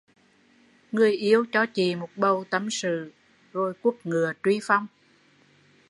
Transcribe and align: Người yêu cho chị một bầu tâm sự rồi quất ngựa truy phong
Người 0.91 1.11
yêu 1.11 1.45
cho 1.51 1.65
chị 1.65 1.95
một 1.95 2.09
bầu 2.15 2.43
tâm 2.49 2.69
sự 2.71 3.11
rồi 3.53 3.73
quất 3.81 3.95
ngựa 4.05 4.33
truy 4.43 4.59
phong 4.63 4.87